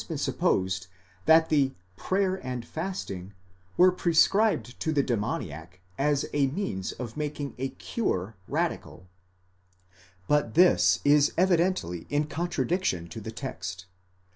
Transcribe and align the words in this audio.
been 0.07 0.17
supposed 0.17 0.87
that 1.25 1.49
the 1.49 1.69
προσευχὴ 1.69 1.69
καὶ 1.69 1.75
νηστεία, 1.75 1.97
prayer 1.97 2.35
and 2.43 2.65
fasting, 2.65 3.33
were 3.77 3.91
pre 3.91 4.13
scribed 4.15 4.79
to 4.79 4.91
the 4.91 5.03
demoniac 5.03 5.79
as 5.99 6.25
a 6.33 6.47
means 6.47 6.91
of 6.93 7.15
making 7.15 7.53
the 7.57 7.69
cure 7.69 8.35
radical.*7 8.47 9.05
But 10.27 10.55
this 10.55 11.01
is 11.05 11.31
evidently 11.37 12.07
in 12.09 12.25
contradiction 12.25 13.09
to 13.09 13.21
the 13.21 13.31
text. 13.31 13.85